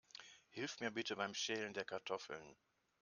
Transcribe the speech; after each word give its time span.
Hilf 0.49 0.79
mir 0.79 0.89
bitte 0.89 1.15
beim 1.15 1.35
Schälen 1.35 1.75
der 1.75 1.85
Kartoffeln. 1.85 2.55